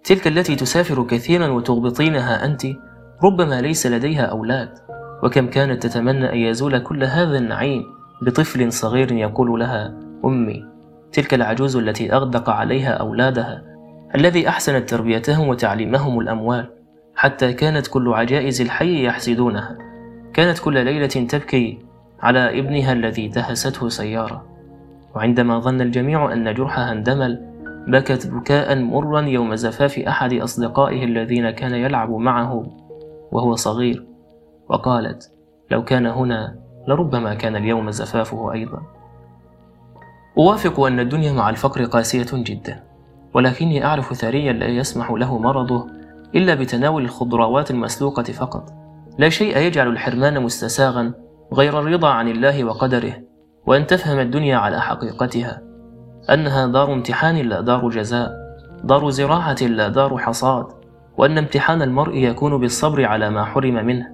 تلك 0.05 0.27
التي 0.27 0.57
تسافر 0.57 1.03
كثيرا 1.03 1.49
وتغبطينها 1.49 2.45
أنت 2.45 2.67
ربما 3.25 3.61
ليس 3.61 3.87
لديها 3.87 4.23
أولاد. 4.23 4.69
وكم 5.23 5.47
كانت 5.47 5.87
تتمنى 5.87 6.33
أن 6.33 6.39
يزول 6.39 6.79
كل 6.79 7.05
هذا 7.05 7.39
النعيم 7.39 7.85
بطفل 8.23 8.73
صغير 8.73 9.13
يقول 9.13 9.61
لها 9.61 9.95
أمي 10.25 10.65
تلك 11.13 11.35
العجوز 11.35 11.77
التي 11.77 12.13
أغدق 12.13 12.51
عليها 12.51 12.91
أولادها 12.91 13.63
الذي 14.15 14.49
أحسنت 14.49 14.91
تربيتهم 14.91 15.49
وتعليمهم 15.49 16.21
الأموال 16.21 16.71
حتى 17.15 17.53
كانت 17.53 17.87
كل 17.87 18.13
عجائز 18.13 18.61
الحي 18.61 19.05
يحسدونها. 19.05 19.79
كانت 20.35 20.59
كل 20.59 20.85
ليلة 20.85 21.07
تبكي 21.07 21.88
على 22.21 22.59
ابنها 22.59 22.93
الذي 22.93 23.29
دهسته 23.29 23.89
سيارة. 23.89 24.45
وعندما 25.15 25.59
ظن 25.59 25.81
الجميع 25.81 26.33
أن 26.33 26.55
جرحها 26.55 26.93
اندمل 26.93 27.49
بكت 27.89 28.27
بكاء 28.27 28.79
مرا 28.79 29.21
يوم 29.21 29.55
زفاف 29.55 29.99
أحد 29.99 30.33
أصدقائه 30.33 31.05
الذين 31.05 31.51
كان 31.51 31.75
يلعب 31.75 32.11
معه 32.11 32.67
وهو 33.33 33.55
صغير. 33.55 34.07
وقالت 34.69 35.33
لو 35.71 35.85
كان 35.85 36.07
هنا 36.07 36.59
لربما 36.89 37.35
كان 37.35 37.57
اليوم 37.57 37.91
زفافه 37.91 38.53
أيضا. 38.53 38.83
أوافق 40.39 40.81
أن 40.81 41.01
الدنيا 41.01 41.33
مع 41.33 41.51
الفقر 41.51 41.85
قاسية 41.85 42.27
جدا 42.33 42.83
ولكني 43.35 43.85
أعرف 43.85 44.15
ثريا 44.15 44.53
لا 44.53 44.67
يسمح 44.67 45.11
له 45.11 45.39
مرضه 45.39 45.87
إلا 46.35 46.55
بتناول 46.55 47.05
الخضروات 47.05 47.71
المسلوقة 47.71 48.23
فقط. 48.23 48.73
لا 49.19 49.29
شيء 49.29 49.59
يجعل 49.59 49.89
الحرمان 49.89 50.43
مستساغا 50.43 51.13
غير 51.52 51.81
الرضا 51.81 52.09
عن 52.09 52.28
الله 52.28 52.64
وقدره 52.64 53.14
وأن 53.67 53.87
تفهم 53.87 54.19
الدنيا 54.19 54.57
على 54.57 54.81
حقيقتها. 54.81 55.62
أنها 56.31 56.67
دار 56.67 56.93
امتحان 56.93 57.37
لا 57.37 57.61
دار 57.61 57.88
جزاء 57.88 58.33
دار 58.85 59.11
زراعة 59.11 59.62
لا 59.62 59.88
دار 59.88 60.19
حصاد 60.19 60.67
وأن 61.19 61.38
امتحان 61.38 61.83
المرء 61.83 62.17
يكون 62.17 62.61
بالصبر 62.61 63.05
على 63.05 63.31
ما 63.31 63.45
حرم 63.45 63.87
منه. 63.87 64.07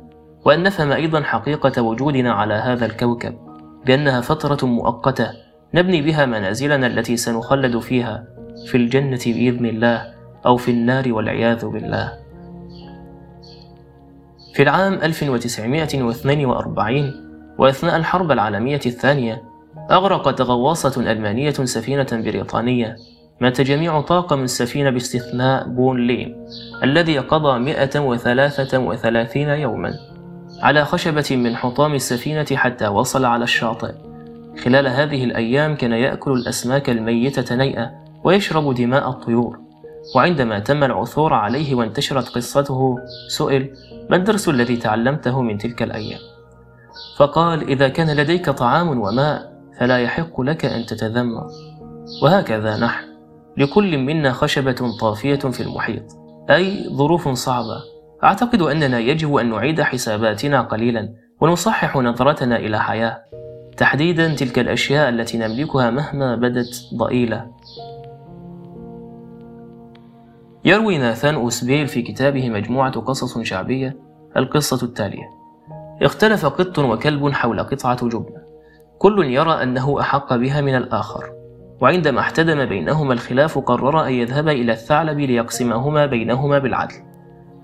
وأن 0.44 0.62
نفهم 0.62 0.92
أيضا 0.92 1.22
حقيقة 1.22 1.82
وجودنا 1.82 2.32
على 2.32 2.54
هذا 2.54 2.86
الكوكب 2.86 3.34
بأنها 3.86 4.20
فترة 4.20 4.66
مؤقتة 4.66 5.30
نبني 5.74 6.02
بها 6.02 6.26
منازلنا 6.26 6.86
التي 6.86 7.16
سنخلد 7.16 7.78
فيها 7.78 8.24
في 8.66 8.76
الجنة 8.76 9.20
بإذن 9.26 9.66
الله 9.66 10.14
أو 10.46 10.56
في 10.56 10.70
النار 10.70 11.12
والعياذ 11.12 11.66
بالله. 11.66 12.12
في 14.54 14.62
العام 14.62 14.92
1942 14.92 17.23
وأثناء 17.58 17.96
الحرب 17.96 18.32
العالمية 18.32 18.80
الثانية 18.86 19.42
أغرقت 19.90 20.40
غواصة 20.40 21.12
ألمانية 21.12 21.50
سفينة 21.50 22.06
بريطانية 22.12 22.96
مات 23.40 23.60
جميع 23.60 24.00
طاقم 24.00 24.42
السفينة 24.42 24.90
باستثناء 24.90 25.68
بون 25.68 26.06
ليم 26.06 26.46
الذي 26.82 27.18
قضى 27.18 27.58
133 27.58 29.48
يوما 29.48 29.94
على 30.62 30.84
خشبة 30.84 31.26
من 31.30 31.56
حطام 31.56 31.94
السفينة 31.94 32.46
حتى 32.54 32.88
وصل 32.88 33.24
على 33.24 33.44
الشاطئ. 33.44 33.92
خلال 34.64 34.88
هذه 34.88 35.24
الأيام 35.24 35.76
كان 35.76 35.92
يأكل 35.92 36.32
الأسماك 36.32 36.90
الميتة 36.90 37.54
نيئة 37.54 37.90
ويشرب 38.24 38.74
دماء 38.74 39.08
الطيور. 39.08 39.58
وعندما 40.16 40.58
تم 40.58 40.84
العثور 40.84 41.34
عليه 41.34 41.74
وانتشرت 41.74 42.28
قصته 42.28 42.98
سئل 43.28 43.70
ما 44.10 44.16
الدرس 44.16 44.48
الذي 44.48 44.76
تعلمته 44.76 45.42
من 45.42 45.58
تلك 45.58 45.82
الأيام؟ 45.82 46.20
فقال 47.16 47.68
إذا 47.68 47.88
كان 47.88 48.16
لديك 48.16 48.50
طعام 48.50 49.00
وماء 49.00 49.52
فلا 49.78 49.98
يحق 49.98 50.40
لك 50.40 50.64
أن 50.64 50.86
تتذمر. 50.86 51.46
وهكذا 52.22 52.76
نحن. 52.76 53.04
لكل 53.56 53.98
منا 53.98 54.32
خشبة 54.32 54.96
طافية 55.00 55.36
في 55.36 55.62
المحيط. 55.62 56.02
أي 56.50 56.88
ظروف 56.88 57.28
صعبة. 57.28 57.82
أعتقد 58.24 58.62
أننا 58.62 58.98
يجب 58.98 59.34
أن 59.34 59.50
نعيد 59.50 59.82
حساباتنا 59.82 60.60
قليلا 60.60 61.14
ونصحح 61.40 61.96
نظرتنا 61.96 62.56
إلى 62.56 62.80
حياة. 62.80 63.22
تحديدا 63.76 64.34
تلك 64.34 64.58
الأشياء 64.58 65.08
التي 65.08 65.38
نملكها 65.38 65.90
مهما 65.90 66.36
بدت 66.36 66.74
ضئيلة. 66.94 67.46
يروي 70.64 70.98
ناثان 70.98 71.34
أوسبيل 71.34 71.86
في 71.86 72.02
كتابه 72.02 72.50
مجموعة 72.50 73.00
قصص 73.00 73.38
شعبية 73.38 73.96
القصة 74.36 74.86
التالية. 74.86 75.43
اختلف 76.02 76.46
قط 76.46 76.78
وكلب 76.78 77.32
حول 77.32 77.60
قطعة 77.60 78.08
جبنة 78.08 78.44
كل 78.98 79.24
يرى 79.24 79.62
أنه 79.62 80.00
أحق 80.00 80.36
بها 80.36 80.60
من 80.60 80.74
الآخر. 80.74 81.24
وعندما 81.80 82.20
احتدم 82.20 82.64
بينهما 82.64 83.12
الخلاف 83.12 83.58
قرر 83.58 84.06
أن 84.06 84.12
يذهب 84.12 84.48
إلى 84.48 84.72
الثعلب 84.72 85.18
ليقسمهما 85.18 86.06
بينهما 86.06 86.58
بالعدل. 86.58 86.94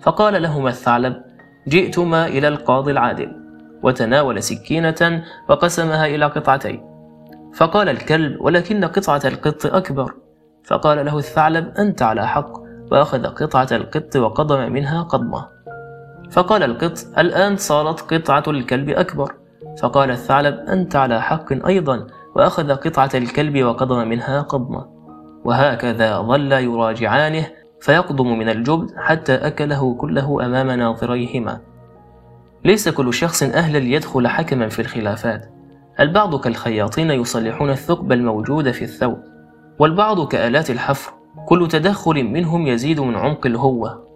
فقال 0.00 0.42
لهما 0.42 0.68
الثعلب 0.68 1.16
جئتما 1.68 2.26
إلى 2.26 2.48
القاضي 2.48 2.92
العادل. 2.92 3.36
وتناول 3.82 4.42
سكينة 4.42 5.22
وقسمها 5.48 6.06
إلى 6.06 6.26
قطعتين. 6.26 6.82
فقال 7.54 7.88
الكلب 7.88 8.40
ولكن 8.40 8.84
قطعة 8.84 9.22
القط 9.24 9.66
أكبر. 9.66 10.14
فقال 10.64 11.06
له 11.06 11.18
الثعلب 11.18 11.68
أنت 11.78 12.02
على 12.02 12.26
حق. 12.26 12.52
وأخذ 12.92 13.26
قطعة 13.26 13.68
القط 13.72 14.16
وقضم 14.16 14.72
منها 14.72 15.02
قضمة. 15.02 15.46
فقال 16.30 16.62
القط 16.62 16.98
الآن 17.18 17.56
صارت 17.56 18.14
قطعة 18.14 18.42
الكلب 18.48 18.88
أكبر. 18.88 19.34
فقال 19.82 20.10
الثعلب 20.10 20.54
أنت 20.54 20.96
على 20.96 21.22
حق 21.22 21.66
أيضا 21.66 22.06
وأخذ 22.36 22.74
قطعة 22.74 23.10
الكلب 23.14 23.64
وقضم 23.64 24.08
منها 24.08 24.40
قضمة. 24.40 24.86
وهكذا 25.44 26.20
ظل 26.20 26.52
يراجعانه 26.52 27.46
فيقضم 27.80 28.38
من 28.38 28.48
الجبن 28.48 28.88
حتى 28.96 29.34
أكله 29.34 29.94
كله 29.94 30.46
أمام 30.46 30.70
ناظريهما. 30.70 31.60
ليس 32.64 32.88
كل 32.88 33.14
شخص 33.14 33.42
أهلا 33.42 33.78
ليدخل 33.78 34.28
حكما 34.28 34.68
في 34.68 34.82
الخلافات. 34.82 35.50
البعض 36.00 36.40
كالخياطين 36.40 37.10
يصلحون 37.10 37.70
الثقب 37.70 38.12
الموجود 38.12 38.70
في 38.70 38.82
الثوب 38.82 39.18
والبعض 39.78 40.28
كآلات 40.28 40.70
الحفر. 40.70 41.12
كل 41.48 41.68
تدخل 41.68 42.24
منهم 42.24 42.66
يزيد 42.66 43.00
من 43.00 43.16
عمق 43.16 43.46
الهوة. 43.46 44.09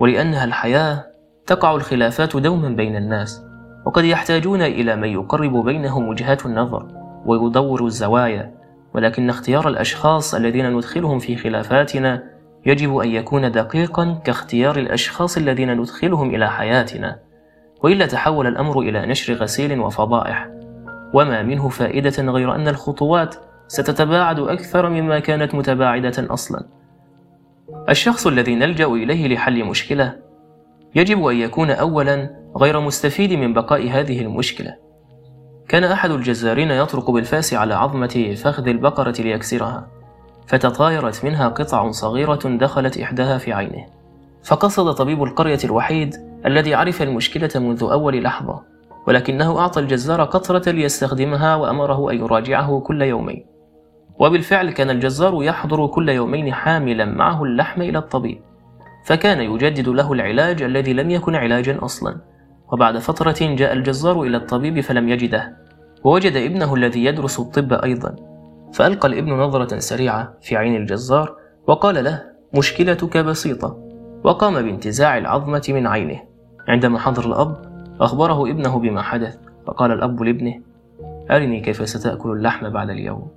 ولأنها 0.00 0.44
الحياة 0.44 1.06
تقع 1.46 1.74
الخلافات 1.74 2.36
دوما 2.36 2.68
بين 2.68 2.96
الناس 2.96 3.44
وقد 3.86 4.04
يحتاجون 4.04 4.62
إلى 4.62 4.96
من 4.96 5.08
يقرب 5.08 5.64
بينهم 5.64 6.08
وجهات 6.08 6.46
النظر 6.46 6.86
ويدور 7.26 7.86
الزوايا 7.86 8.54
ولكن 8.94 9.30
اختيار 9.30 9.68
الأشخاص 9.68 10.34
الذين 10.34 10.72
ندخلهم 10.76 11.18
في 11.18 11.36
خلافاتنا 11.36 12.22
يجب 12.66 12.96
أن 12.96 13.08
يكون 13.08 13.52
دقيقا 13.52 14.20
كاختيار 14.24 14.76
الأشخاص 14.78 15.36
الذين 15.36 15.80
ندخلهم 15.80 16.34
إلى 16.34 16.50
حياتنا. 16.50 17.18
وإلا 17.82 18.06
تحول 18.06 18.46
الأمر 18.46 18.80
إلى 18.80 19.06
نشر 19.06 19.34
غسيل 19.34 19.80
وفضائح. 19.80 20.48
وما 21.14 21.42
منه 21.42 21.68
فائدة 21.68 22.22
غير 22.32 22.54
أن 22.54 22.68
الخطوات 22.68 23.34
ستتباعد 23.68 24.38
أكثر 24.38 24.88
مما 24.88 25.18
كانت 25.18 25.54
متباعدة 25.54 26.12
أصلا. 26.18 26.64
الشخص 27.88 28.26
الذي 28.26 28.54
نلجأ 28.54 28.86
إليه 28.86 29.34
لحل 29.34 29.64
مشكلة 29.64 30.16
يجب 30.94 31.26
أن 31.26 31.36
يكون 31.36 31.70
أولا 31.70 32.30
غير 32.56 32.80
مستفيد 32.80 33.32
من 33.32 33.52
بقاء 33.52 33.90
هذه 33.90 34.20
المشكلة. 34.20 34.74
كان 35.68 35.84
أحد 35.84 36.10
الجزارين 36.10 36.70
يطرق 36.70 37.10
بالفأس 37.10 37.54
على 37.54 37.74
عظمة 37.74 38.34
فخذ 38.42 38.68
البقرة 38.68 39.22
ليكسرها 39.22 39.88
فتطايرت 40.46 41.24
منها 41.24 41.48
قطع 41.48 41.90
صغيرة 41.90 42.40
دخلت 42.44 42.98
إحداها 42.98 43.38
في 43.38 43.52
عينه. 43.52 43.86
فقصد 44.44 44.94
طبيب 44.94 45.22
القرية 45.22 45.58
الوحيد 45.64 46.14
الذي 46.46 46.74
عرف 46.74 47.02
المشكلة 47.02 47.50
منذ 47.56 47.88
أول 47.92 48.22
لحظة 48.22 48.62
ولكنه 49.06 49.58
أعطى 49.58 49.80
الجزار 49.80 50.24
قطرة 50.24 50.70
ليستخدمها 50.70 51.56
وأمره 51.56 52.10
أن 52.10 52.16
يراجعه 52.16 52.80
كل 52.80 53.02
يومين. 53.02 53.55
وبالفعل 54.18 54.70
كان 54.70 54.90
الجزار 54.90 55.42
يحضر 55.42 55.86
كل 55.86 56.08
يومين 56.08 56.52
حاملا 56.52 57.04
معه 57.04 57.44
اللحم 57.44 57.82
إلى 57.82 57.98
الطبيب 57.98 58.40
فكان 59.06 59.40
يجدد 59.40 59.88
له 59.88 60.12
العلاج 60.12 60.62
الذي 60.62 60.92
لم 60.92 61.10
يكن 61.10 61.34
علاجا 61.34 61.78
أصلا. 61.84 62.16
وبعد 62.72 62.98
فترة 62.98 63.36
جاء 63.40 63.72
الجزار 63.72 64.22
إلى 64.22 64.36
الطبيب 64.36 64.80
فلم 64.80 65.08
يجده 65.08 65.56
ووجد 66.04 66.36
ابنه 66.36 66.74
الذي 66.74 67.04
يدرس 67.04 67.40
الطب 67.40 67.72
أيضا. 67.72 68.16
فألقى 68.72 69.08
الابن 69.08 69.32
نظرة 69.32 69.78
سريعة 69.78 70.34
في 70.42 70.56
عين 70.56 70.76
الجزار 70.76 71.36
وقال 71.66 72.04
له 72.04 72.22
مشكلتك 72.54 73.16
بسيطة. 73.16 73.78
وقام 74.24 74.54
بانتزاع 74.62 75.18
العظمة 75.18 75.62
من 75.68 75.86
عينه. 75.86 76.20
عندما 76.68 76.98
حضر 76.98 77.26
الأب 77.26 77.56
أخبره 78.00 78.50
ابنه 78.50 78.78
بما 78.78 79.02
حدث 79.02 79.36
فقال 79.66 79.92
الأب 79.92 80.22
لابنه 80.22 80.60
أرني 81.30 81.60
كيف 81.60 81.88
ستأكل 81.88 82.30
اللحم 82.30 82.70
بعد 82.70 82.90
اليوم؟ 82.90 83.35